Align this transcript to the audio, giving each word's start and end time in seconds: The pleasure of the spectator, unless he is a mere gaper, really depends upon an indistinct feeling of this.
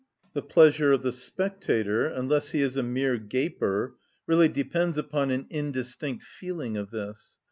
The 0.33 0.41
pleasure 0.41 0.91
of 0.93 1.03
the 1.03 1.11
spectator, 1.11 2.07
unless 2.07 2.53
he 2.53 2.63
is 2.63 2.75
a 2.75 2.81
mere 2.81 3.19
gaper, 3.19 3.97
really 4.25 4.49
depends 4.49 4.97
upon 4.97 5.29
an 5.29 5.45
indistinct 5.51 6.23
feeling 6.23 6.75
of 6.75 6.89
this. 6.89 7.39